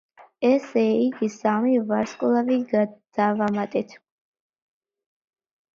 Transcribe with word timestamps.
ესე 0.47 0.85
იგი 1.01 1.29
სამი 1.33 1.75
ვარსკვლავი 1.91 2.59
დავამატეთ. 3.21 3.97